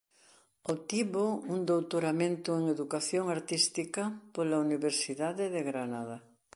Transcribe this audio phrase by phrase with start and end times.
[0.73, 1.23] Obtivo
[1.53, 6.17] un doutoramento en Educación Artística pola Universidade de Granada.